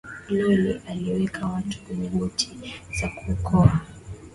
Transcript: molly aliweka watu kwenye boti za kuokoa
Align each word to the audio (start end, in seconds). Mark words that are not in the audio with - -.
molly 0.29 0.81
aliweka 0.89 1.47
watu 1.47 1.81
kwenye 1.83 2.09
boti 2.09 2.73
za 3.01 3.09
kuokoa 3.09 3.81